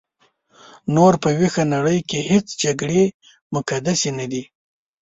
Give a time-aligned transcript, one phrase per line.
[0.95, 3.03] نور په ویښه نړۍ کې هیڅ جګړې
[3.55, 4.43] مقدسې نه دي.